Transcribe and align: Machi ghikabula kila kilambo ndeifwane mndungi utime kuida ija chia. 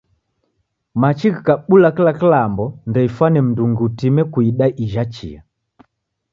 Machi 1.01 1.27
ghikabula 1.33 1.89
kila 1.97 2.11
kilambo 2.19 2.65
ndeifwane 2.89 3.39
mndungi 3.45 3.81
utime 3.87 4.21
kuida 4.33 4.65
ija 4.83 5.05
chia. 5.13 5.41